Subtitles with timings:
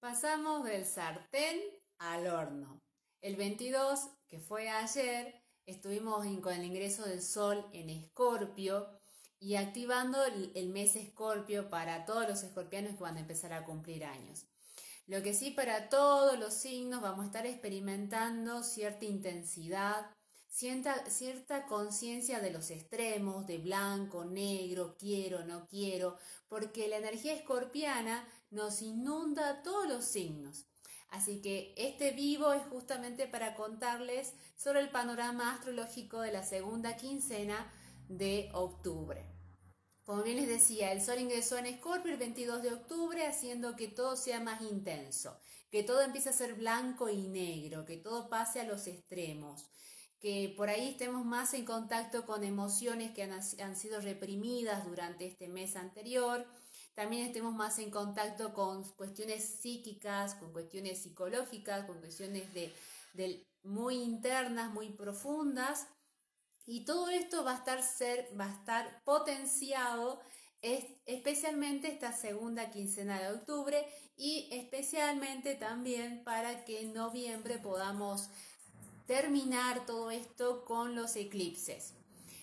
[0.00, 1.60] Pasamos del sartén
[1.98, 2.80] al horno.
[3.20, 8.88] El 22, que fue ayer, estuvimos con el ingreso del sol en Escorpio
[9.38, 14.06] y activando el, mes Escorpio para todos los escorpianos que van a empezar a cumplir
[14.06, 14.46] años.
[15.06, 20.10] Lo que sí para todos los signos vamos a estar experimentando cierta intensidad,
[20.50, 26.18] cierta, cierta conciencia de los extremos, de blanco, negro, quiero, no quiero,
[26.48, 30.66] porque la energía escorpiana nos inunda todos los signos.
[31.08, 36.96] Así que este vivo es justamente para contarles sobre el panorama astrológico de la segunda
[36.96, 37.72] quincena
[38.08, 39.24] de octubre.
[40.04, 43.88] Como bien les decía, el Sol ingresó en Escorpio el 22 de octubre, haciendo que
[43.88, 45.38] todo sea más intenso,
[45.70, 49.70] que todo empiece a ser blanco y negro, que todo pase a los extremos,
[50.20, 55.26] que por ahí estemos más en contacto con emociones que han, han sido reprimidas durante
[55.26, 56.46] este mes anterior,
[56.94, 63.96] también estemos más en contacto con cuestiones psíquicas, con cuestiones psicológicas, con cuestiones de, muy
[63.96, 65.86] internas, muy profundas.
[66.66, 70.20] Y todo esto va a estar, ser, va a estar potenciado
[70.60, 73.82] especialmente esta segunda quincena de octubre
[74.18, 78.28] y especialmente también para que en noviembre podamos
[79.10, 81.94] terminar todo esto con los eclipses.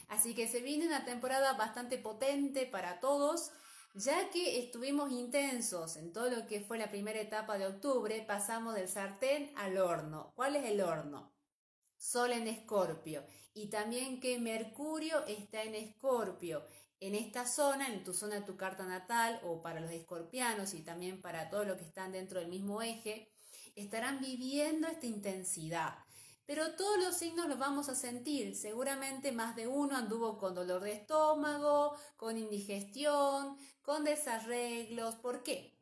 [0.10, 3.54] Así que se viene una temporada bastante potente para todos.
[3.96, 8.76] Ya que estuvimos intensos en todo lo que fue la primera etapa de octubre, pasamos
[8.76, 10.34] del sartén al horno.
[10.36, 11.34] ¿Cuál es el horno?
[11.96, 13.24] Sol en Escorpio
[13.54, 16.66] y también que Mercurio está en Escorpio.
[17.00, 20.82] En esta zona, en tu zona de tu carta natal o para los escorpianos y
[20.82, 23.32] también para todos los que están dentro del mismo eje,
[23.74, 26.07] estarán viviendo esta intensidad.
[26.48, 28.56] Pero todos los signos los vamos a sentir.
[28.56, 35.16] Seguramente más de uno anduvo con dolor de estómago, con indigestión, con desarreglos.
[35.16, 35.78] ¿Por qué?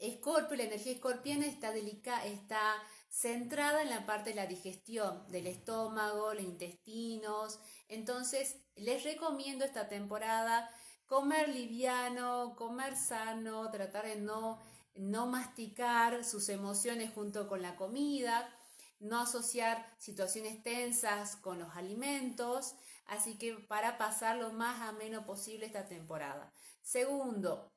[0.00, 2.74] Escorpio, la energía escorpiana está, delicada, está
[3.08, 7.60] centrada en la parte de la digestión, del estómago, los intestinos.
[7.86, 10.68] Entonces, les recomiendo esta temporada
[11.06, 14.58] comer liviano, comer sano, tratar de no,
[14.96, 18.52] no masticar sus emociones junto con la comida
[19.02, 22.74] no asociar situaciones tensas con los alimentos,
[23.06, 26.52] así que para pasar lo más ameno posible esta temporada.
[26.82, 27.72] Segundo,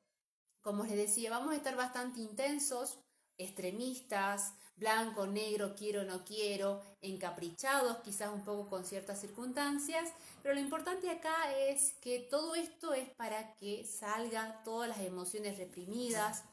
[0.60, 3.00] como les decía, vamos a estar bastante intensos,
[3.38, 10.60] extremistas, blanco, negro, quiero, no quiero, encaprichados, quizás un poco con ciertas circunstancias, pero lo
[10.60, 16.44] importante acá es que todo esto es para que salgan todas las emociones reprimidas,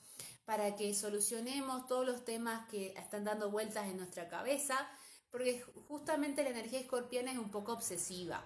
[0.46, 4.78] para que solucionemos todos los temas que están dando vueltas en nuestra cabeza,
[5.32, 8.44] porque justamente la energía escorpiana es un poco obsesiva.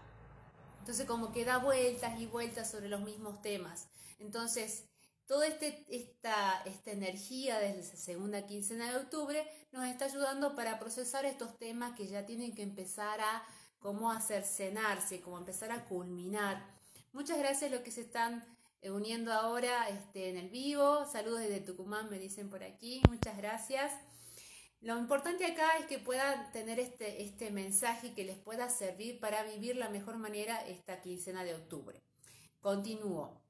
[0.80, 3.88] Entonces como que da vueltas y vueltas sobre los mismos temas.
[4.20, 4.86] Entonces,
[5.26, 10.80] toda este, esta, esta energía desde la segunda quincena de octubre nos está ayudando para
[10.80, 13.44] procesar estos temas que ya tienen que empezar a
[13.80, 16.66] cómo hacer cenarse, cómo empezar a culminar.
[17.12, 18.46] Muchas gracias a los que se están
[18.84, 21.06] uniendo ahora este, en el vivo.
[21.06, 23.02] Saludos desde Tucumán, me dicen por aquí.
[23.10, 23.92] Muchas gracias.
[24.82, 29.44] Lo importante acá es que puedan tener este, este mensaje que les pueda servir para
[29.44, 32.02] vivir la mejor manera esta quincena de octubre.
[32.62, 33.42] Continúo.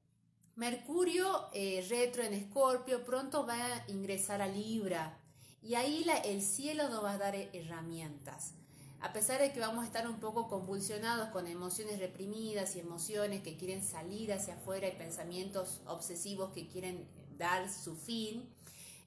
[0.56, 5.20] Mercurio eh, retro en Escorpio pronto va a ingresar a Libra
[5.62, 8.57] y ahí el cielo nos va a dar herramientas
[9.00, 13.42] a pesar de que vamos a estar un poco convulsionados con emociones reprimidas y emociones
[13.42, 18.52] que quieren salir hacia afuera y pensamientos obsesivos que quieren dar su fin,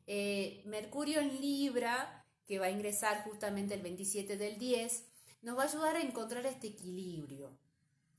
[0.08, 5.06] eh, Mercurio en Libra, que va a ingresar justamente el 27 del 10,
[5.42, 7.58] nos va a ayudar a encontrar este equilibrio.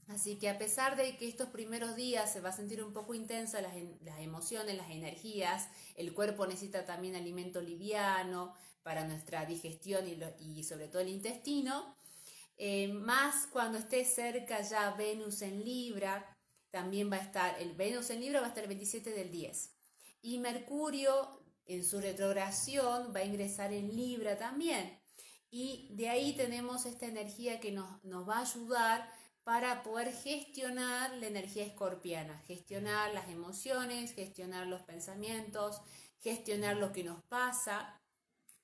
[0.08, 3.14] Así que a pesar de que estos primeros días se va a sentir un poco
[3.14, 3.74] intensa las,
[4.18, 10.04] emociones, las energías, el cuerpo necesita también alimento liviano, para nuestra digestión
[10.40, 11.96] y, sobre todo el intestino.
[12.56, 16.36] Eh, más cuando esté cerca ya Venus en Libra,
[16.70, 19.70] también va a estar, el Venus en Libra va a estar el 27 del 10.
[20.22, 24.98] Y Mercurio en su retrogradación va a ingresar en Libra también.
[25.50, 29.08] Y de ahí tenemos esta energía que nos, nos va a ayudar
[29.44, 35.80] para poder gestionar la energía escorpiana, gestionar las emociones, gestionar los pensamientos,
[36.20, 38.00] gestionar lo que nos pasa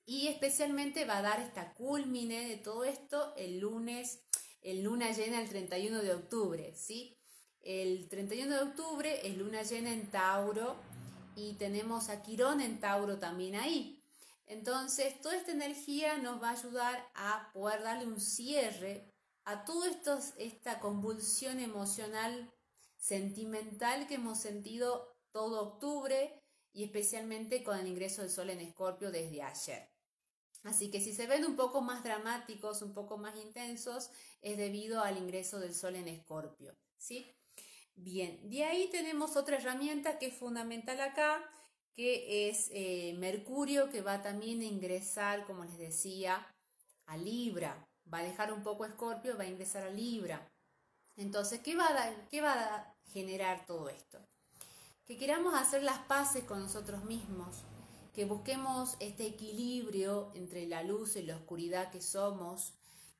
[0.05, 4.21] y especialmente va a dar esta culmine de todo esto el lunes,
[4.61, 7.15] el luna llena el 31 de octubre, ¿sí?
[7.61, 10.77] El 31 de octubre es luna llena en Tauro
[11.35, 14.01] y tenemos a Quirón en Tauro también ahí.
[14.47, 19.08] Entonces, toda esta energía nos va a ayudar a poder darle un cierre
[19.45, 19.89] a toda
[20.37, 22.53] esta convulsión emocional,
[22.97, 26.41] sentimental que hemos sentido todo octubre
[26.73, 29.89] y especialmente con el ingreso del Sol en Escorpio desde ayer.
[30.63, 34.09] Así que si se ven un poco más dramáticos, un poco más intensos,
[34.41, 37.33] es debido al ingreso del Sol en Escorpio, ¿sí?
[37.95, 41.43] Bien, de ahí tenemos otra herramienta que es fundamental acá,
[41.93, 46.47] que es eh, Mercurio, que va también a ingresar, como les decía,
[47.05, 47.88] a Libra.
[48.13, 50.49] Va a dejar un poco Escorpio, va a ingresar a Libra.
[51.15, 54.19] Entonces, ¿qué va, a ¿qué va a generar todo esto?
[55.05, 57.63] Que queramos hacer las paces con nosotros mismos,
[58.13, 62.73] que busquemos este equilibrio entre la luz y la oscuridad que somos,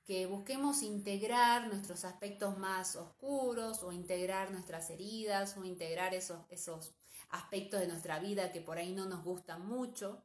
[0.06, 6.96] que busquemos integrar nuestros aspectos más oscuros o integrar nuestras heridas o integrar esos, esos
[7.30, 10.24] aspectos de nuestra vida que por ahí no nos gustan mucho.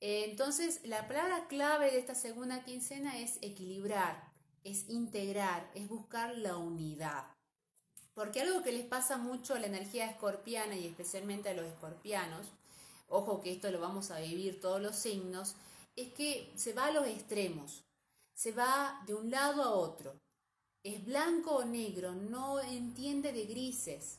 [0.00, 6.56] Entonces, la palabra clave de esta segunda quincena es equilibrar, es integrar, es buscar la
[6.56, 7.24] unidad.
[8.14, 12.46] Porque algo que les pasa mucho a la energía escorpiana y especialmente a los escorpianos,
[13.08, 15.54] ojo que esto lo vamos a vivir todos los signos,
[15.96, 17.84] es que se va a los extremos,
[18.34, 20.20] se va de un lado a otro.
[20.84, 24.18] Es blanco o negro, no entiende de grises.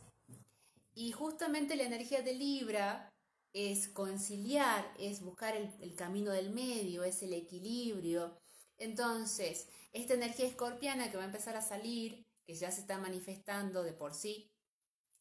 [0.93, 3.08] Y justamente la energía de Libra
[3.53, 8.37] es conciliar, es buscar el, camino del medio, es el equilibrio.
[8.77, 13.83] Entonces, esta energía escorpiana que va a empezar a salir, que ya se está manifestando
[13.83, 14.51] de por sí,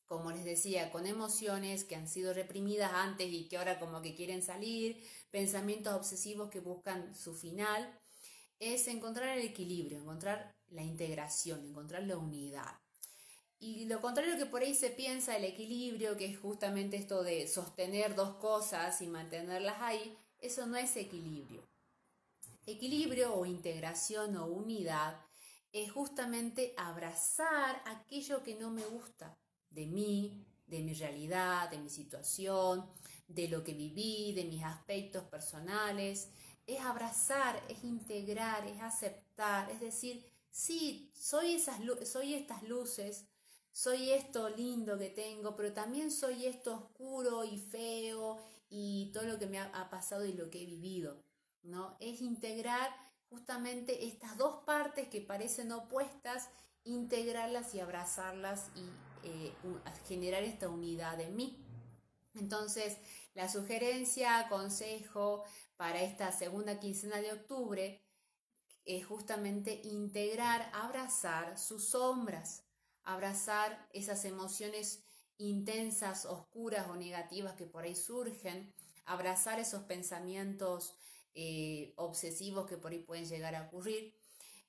[0.07, 4.15] como les decía, con emociones que han sido reprimidas antes y que ahora como que
[4.15, 7.99] quieren salir, pensamientos obsesivos que buscan su final,
[8.59, 12.79] es encontrar el equilibrio, encontrar la integración, encontrar la unidad.
[13.61, 17.49] Y lo contrario que por ahí se piensa, el equilibrio, que es justamente esto de
[17.49, 21.67] sostener dos cosas y mantenerlas ahí, eso no es equilibrio.
[22.67, 25.21] Equilibrio o integración o unidad
[25.73, 29.37] es justamente abrazar aquello que no me gusta
[29.71, 32.89] de mí, de mi realidad, de mi situación,
[33.27, 36.31] de lo que viví, de mis aspectos personales.
[36.67, 43.27] Es abrazar, es integrar, es aceptar, es decir, sí, soy, esas, soy estas luces,
[43.79, 48.37] soy esto lindo que tengo, pero también soy esto oscuro y feo
[48.69, 51.23] y todo lo que me ha, pasado y lo que he vivido,
[51.63, 51.97] ¿no?
[52.01, 52.91] Es integrar
[53.31, 56.49] justamente estas dos partes que parecen opuestas,
[56.83, 58.83] integrarlas y abrazarlas y
[59.23, 59.55] eh,
[60.09, 61.65] generar esta unidad en mí.
[62.35, 62.97] Entonces,
[63.35, 65.45] la sugerencia, consejo
[65.77, 68.03] para esta segunda quincena de octubre
[68.85, 72.65] es justamente integrar, abrazar sus sombras,
[73.09, 75.03] abrazar esas emociones
[75.39, 78.75] intensas, oscuras o negativas que por ahí surgen,
[79.07, 80.95] abrazar esos pensamientos
[81.35, 84.15] eh, obsesivos que por ahí pueden llegar a ocurrir.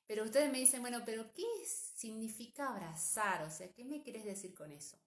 [0.07, 3.44] Pero ustedes me dicen, bueno, pero ¿qué significa abrazar?
[3.44, 4.97] O sea, ¿qué me quieres decir con eso?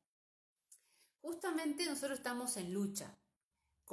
[1.23, 3.19] Justamente nosotros estamos en lucha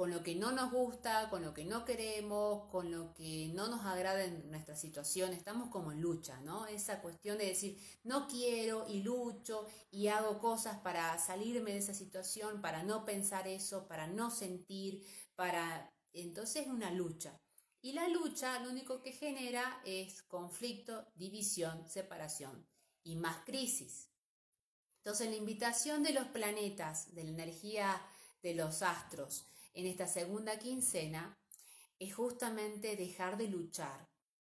[0.00, 3.68] con lo que no nos gusta, con lo que no queremos, con lo que no
[3.68, 6.66] nos agrada en nuestra situación, estamos como en lucha, ¿no?
[6.66, 11.92] Esa cuestión de decir, no quiero y lucho y hago cosas para salirme de esa
[11.92, 15.06] situación, para no pensar eso, para no sentir,
[15.36, 15.92] para...
[16.14, 17.38] Entonces es una lucha.
[17.82, 22.66] Y la lucha lo único que genera es conflicto, división, separación
[23.04, 24.08] y más crisis.
[25.04, 28.00] Entonces la invitación de los planetas, de la energía
[28.42, 29.44] de los astros,
[29.80, 31.38] en esta segunda quincena
[31.98, 34.08] es justamente dejar de luchar,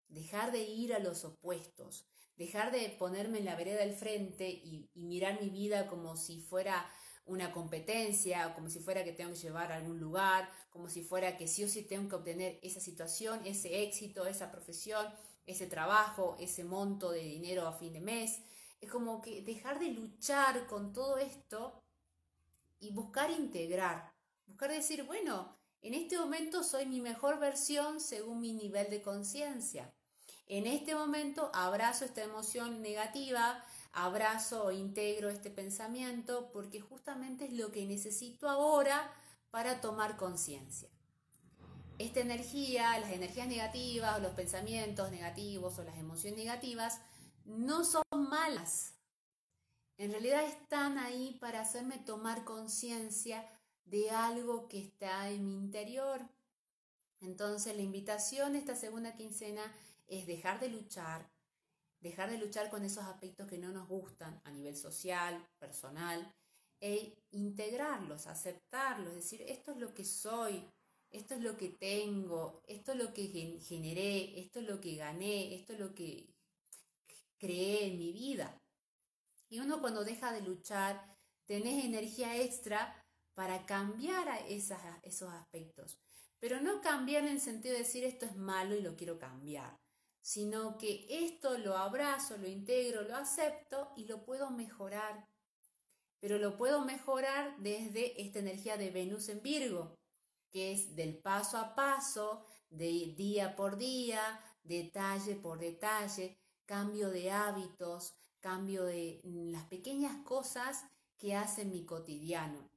[0.09, 2.07] dejar de ir a los opuestos,
[2.37, 6.89] dejar de ponerme en la vereda del frente y, mirar mi vida como si fuera
[7.25, 11.37] una competencia, como si fuera que tengo que llevar a algún lugar, como si fuera
[11.37, 15.07] que sí o sí tengo que obtener esa situación, ese éxito, esa profesión,
[15.45, 18.43] ese trabajo, ese monto de dinero a fin de mes.
[18.81, 21.83] Es como que dejar de luchar con todo esto
[22.79, 24.16] y buscar integrar,
[24.47, 29.93] Buscar decir, bueno, en este momento soy mi mejor versión según mi nivel de conciencia.
[30.47, 37.53] En este momento abrazo esta emoción negativa, abrazo o integro este pensamiento porque justamente es
[37.53, 39.13] lo que necesito ahora
[39.51, 40.89] para tomar conciencia.
[41.99, 47.01] Esta energía, las energías negativas, los pensamientos negativos o las emociones negativas
[47.45, 48.95] no son malas.
[49.99, 53.49] En realidad están ahí para hacerme tomar conciencia
[53.87, 56.21] de algo que está en mi interior.
[57.21, 59.63] Entonces la invitación esta segunda quincena
[60.07, 61.31] es dejar de luchar,
[62.01, 66.33] dejar de luchar con esos aspectos que no nos gustan a nivel social, personal,
[66.81, 70.63] e integrarlos, aceptarlos, decir, esto es lo que soy,
[71.11, 75.55] esto es lo que tengo, esto es lo que generé, esto es lo que gané,
[75.55, 76.29] esto es lo que
[77.39, 78.61] creé en mi vida.
[79.49, 81.17] Y uno cuando deja de luchar,
[81.47, 83.06] tenés energía extra
[83.37, 86.01] para cambiar esos aspectos.
[86.41, 89.79] Pero no cambiar en el sentido de decir esto es malo y lo quiero cambiar,
[90.23, 95.29] sino que esto lo abrazo, lo integro, lo acepto y lo puedo mejorar.
[96.19, 99.95] Pero lo puedo mejorar desde esta energía de Venus en Virgo,
[100.51, 107.31] que es del paso a paso, de día por día, detalle por detalle, cambio de
[107.31, 110.85] hábitos, cambio de las pequeñas cosas
[111.19, 112.76] que hacen mi cotidiano.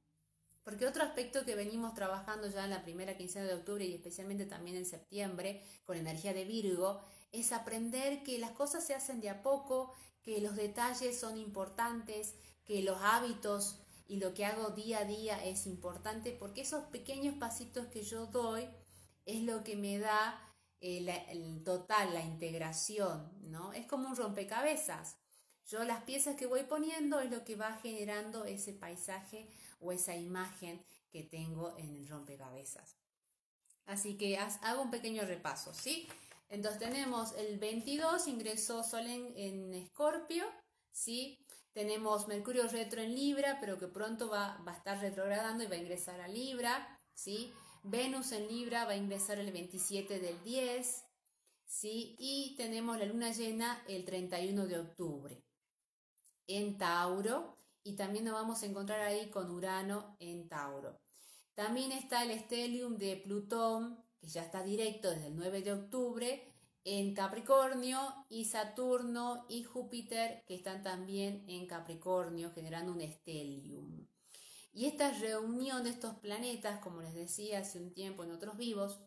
[0.70, 4.46] Porque otro aspecto que venimos trabajando ya en la primera quincena de octubre y especialmente
[4.46, 7.00] también en septiembre con energía de Virgo
[7.32, 12.36] es aprender que las cosas se hacen de a poco, que los detalles son importantes,
[12.64, 17.34] que los hábitos y lo que hago día a día es importante porque esos pequeños
[17.34, 18.68] pasitos que yo doy
[19.26, 20.40] es lo que me da
[20.80, 23.72] eh, el total, la integración, ¿no?
[23.72, 25.16] Es como un rompecabezas.
[25.66, 29.48] Yo las piezas que voy poniendo es lo que va generando ese paisaje
[29.80, 32.96] o esa imagen que tengo en el rompecabezas.
[33.86, 36.08] Así que hago un pequeño repaso, ¿sí?
[36.48, 40.44] Entonces tenemos el 22, ingresó Sol en Escorpio,
[40.92, 41.38] ¿sí?
[41.72, 45.74] Tenemos Mercurio retro en Libra, pero que pronto va, va, a estar retrogradando y va
[45.74, 47.52] a ingresar a Libra, ¿sí?
[47.82, 51.04] Venus en Libra va a ingresar el 27 del 10,
[51.64, 52.16] ¿sí?
[52.18, 55.49] Y tenemos la luna llena el 31 de octubre
[56.50, 61.00] en Tauro y también nos vamos a encontrar ahí con Urano en Tauro.
[61.54, 66.54] También está el estelium de Plutón, que ya está directo desde el 9 de octubre,
[66.84, 74.06] en Capricornio, y Saturno y Júpiter, que están también en Capricornio, generando un estelium.
[74.72, 79.00] Y esta reunión de estos planetas, como les decía hace un tiempo en otros vivos,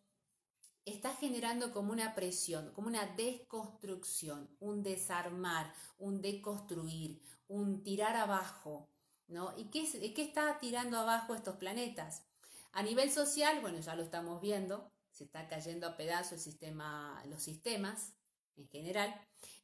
[0.85, 8.89] está generando como una presión, como una desconstrucción, un desarmar, un deconstruir, un tirar abajo,
[9.27, 9.53] ¿no?
[9.57, 12.23] ¿Y qué, qué está tirando abajo estos planetas?
[12.71, 17.23] A nivel social, bueno, ya lo estamos viendo, se está cayendo a pedazos el sistema,
[17.27, 18.13] los sistemas
[18.55, 19.13] en general,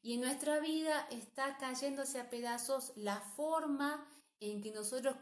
[0.02, 4.08] y en nuestra vida está cayéndose a pedazos la forma
[4.40, 5.18] en que nosotros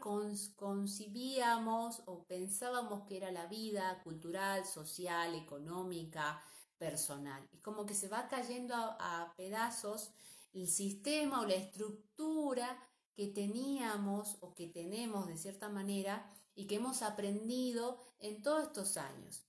[0.56, 6.42] concibíamos o pensábamos que era la vida cultural, social, económica,
[6.78, 7.44] personal.
[7.52, 10.12] Es como que se va cayendo a, pedazos
[10.52, 12.78] el sistema o la estructura
[13.14, 18.96] que teníamos o que tenemos de cierta manera y que hemos aprendido en todos estos
[18.96, 19.44] años.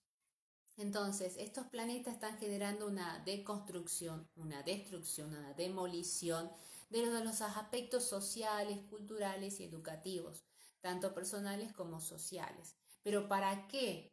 [0.78, 6.50] Entonces, estos planetas están generando una deconstrucción, una destrucción, una demolición
[6.89, 10.43] de los aspectos sociales, culturales y educativos,
[10.81, 12.75] tanto personales como sociales.
[13.03, 14.12] Pero ¿para qué?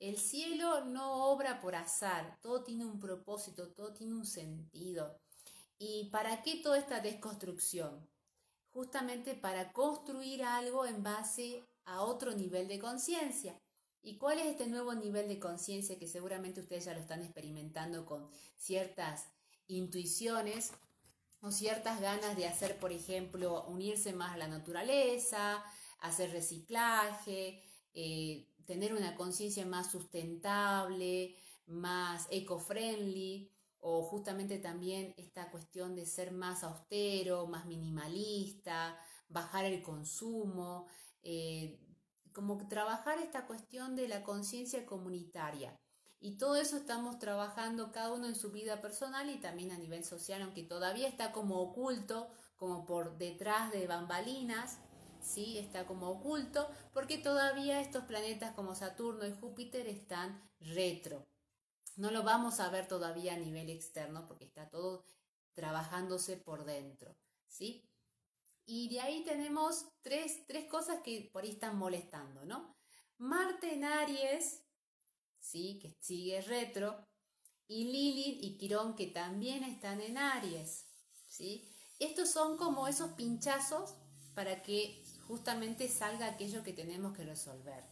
[0.00, 5.20] El cielo no obra por azar, todo tiene un propósito, todo tiene un sentido.
[5.78, 8.08] ¿Y para qué toda esta desconstrucción?
[8.70, 13.60] Justamente para construir algo en base a otro nivel de conciencia.
[14.02, 18.06] ¿Y cuál es este nuevo nivel de conciencia que seguramente ustedes ya lo están experimentando
[18.06, 19.26] con ciertas
[19.66, 20.72] intuiciones
[21.40, 25.62] o ciertas ganas de hacer, por ejemplo, unirse más a la naturaleza,
[26.00, 27.62] hacer reciclaje,
[27.94, 36.32] eh, tener una conciencia más sustentable, más eco-friendly, o justamente también esta cuestión de ser
[36.32, 40.86] más austero, más minimalista, bajar el consumo,
[41.22, 41.80] eh,
[42.32, 45.76] como trabajar esta cuestión de la conciencia comunitaria.
[46.20, 50.04] Y todo eso estamos trabajando cada uno en su vida personal y también a nivel
[50.04, 54.78] social, aunque todavía está como oculto, como por detrás de bambalinas,
[55.20, 55.58] ¿sí?
[55.58, 61.26] Está como oculto, porque todavía estos planetas como Saturno y Júpiter están retro.
[61.96, 65.04] No lo vamos a ver todavía a nivel externo porque está todo
[65.54, 67.88] trabajándose por dentro, ¿sí?
[68.64, 72.76] Y de ahí tenemos tres, tres cosas que por ahí están molestando, ¿no?
[73.18, 74.62] Marte en Aries,
[75.48, 75.78] ¿sí?
[75.80, 76.96] que sigue retro,
[77.66, 80.86] y Lilith y Quirón que también están en Aries.
[81.26, 81.68] ¿sí?
[81.98, 83.94] Estos son como esos pinchazos
[84.34, 87.84] para que justamente salga aquello que tenemos que resolver.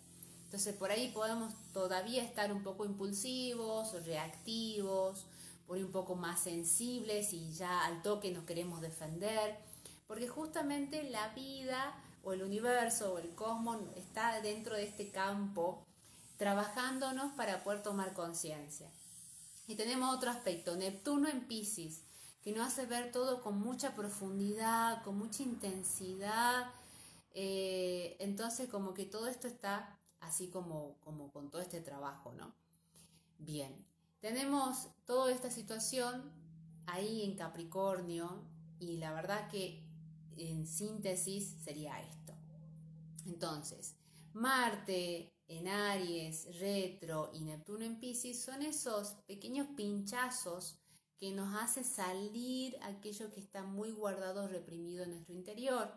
[0.45, 5.27] Entonces por ahí podemos todavía estar un poco impulsivos, reactivos,
[5.67, 9.59] por ahí un poco más sensibles y ya al toque nos queremos defender,
[10.07, 15.85] porque justamente la vida o el universo o el cosmos está dentro de este campo
[16.37, 18.91] trabajándonos para poder tomar conciencia.
[19.67, 22.03] Y tenemos otro aspecto, Neptuno en Pisces,
[22.43, 26.71] que nos hace ver todo con mucha profundidad, con mucha intensidad.
[27.35, 32.55] Eh, entonces, como que todo esto está así como, como con todo este trabajo, ¿no?
[33.39, 33.85] Bien,
[34.21, 36.33] tenemos toda esta situación
[36.87, 38.45] ahí en Capricornio
[38.79, 39.85] y la verdad que
[40.37, 42.35] en síntesis sería esto.
[43.27, 43.97] Entonces,
[44.33, 50.79] Marte en Aries, retro y Neptuno en Pisces son esos pequeños pinchazos
[51.19, 55.91] que nos hace salir aquello que está muy guardado, reprimido en nuestro interior.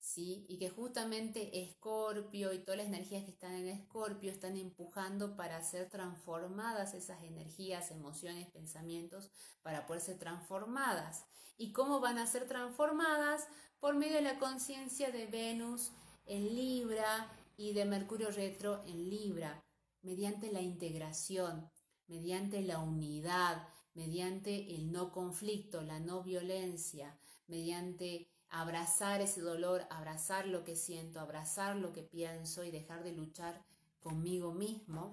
[0.00, 0.46] ¿Sí?
[0.48, 5.60] Y que justamente Escorpio y todas las energías que están en Escorpio están empujando para
[5.62, 9.30] ser transformadas esas energías, emociones, pensamientos,
[9.62, 11.26] para poder ser transformadas.
[11.56, 13.48] ¿Y cómo van a ser transformadas?
[13.80, 15.90] Por medio de la conciencia de Venus
[16.26, 19.62] en Libra y de Mercurio retro en Libra,
[20.02, 21.68] mediante la integración,
[22.06, 30.46] mediante la unidad, mediante el no conflicto, la no violencia, mediante abrazar ese dolor, abrazar
[30.46, 33.60] lo que siento, abrazar lo que pienso y dejar de luchar
[34.00, 35.12] conmigo mismo,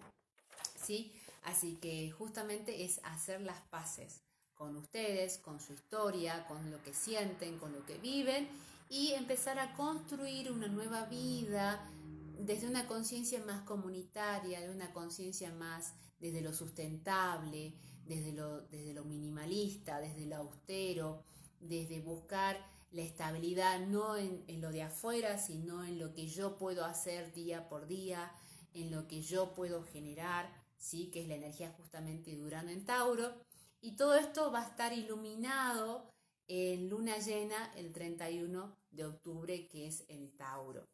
[0.80, 1.12] ¿sí?
[1.44, 4.22] Así que justamente es hacer las paces
[4.54, 8.48] con ustedes, con su historia, con lo que sienten, con lo que viven
[8.90, 11.84] y empezar a construir una nueva vida
[12.40, 17.74] desde una conciencia más comunitaria, de una conciencia más desde lo sustentable,
[18.06, 21.24] desde lo, desde lo minimalista, desde lo austero,
[21.60, 22.58] desde buscar
[22.92, 27.68] la estabilidad no en, lo de afuera, sino en lo que yo puedo hacer día
[27.68, 28.32] por día,
[28.74, 31.12] en lo que yo puedo generar, ¿sí?
[31.12, 33.34] que es la energía justamente durando en Tauro.
[33.82, 36.10] Y todo esto va a estar iluminado
[36.48, 40.86] en luna llena el 31 de octubre, que es en Tauro.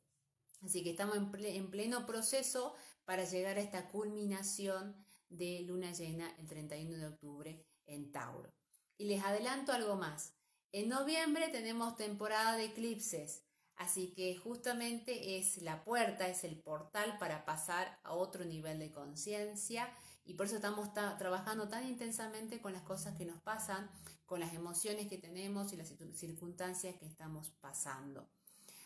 [0.61, 2.75] Así que estamos en, pleno proceso
[3.05, 4.95] para llegar a esta culminación
[5.29, 8.53] de luna llena el 31 de octubre en Tauro.
[8.97, 10.33] Y les adelanto algo más.
[10.71, 13.43] En noviembre tenemos temporada de eclipses,
[13.75, 18.91] así que justamente es la puerta, es el portal para pasar a otro nivel de
[18.91, 19.91] conciencia
[20.23, 23.89] y por eso estamos trabajando tan intensamente con las cosas que nos pasan,
[24.25, 28.29] con las emociones que tenemos y las circunstancias que estamos pasando.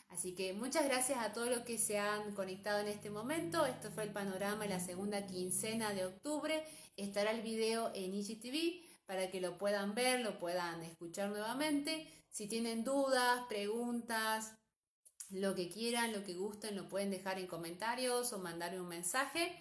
[0.08, 3.66] Así que muchas gracias a todos los que se han conectado en este momento.
[3.66, 6.64] Esto fue el panorama de la segunda quincena de octubre.
[6.96, 12.08] Estará el video en IGTV para que lo puedan ver, lo puedan escuchar nuevamente.
[12.30, 14.54] Si tienen dudas, preguntas,
[15.30, 19.56] lo que quieran, lo que gusten, lo pueden dejar en comentarios o mandarme un mensaje.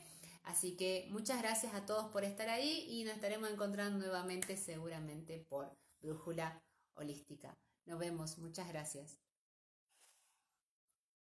[0.44, 5.46] Así que muchas gracias a todos por estar ahí y nos estaremos encontrando nuevamente seguramente
[5.48, 6.62] por Brújula
[6.94, 7.56] Holística.
[7.86, 9.23] Nos vemos, muchas gracias.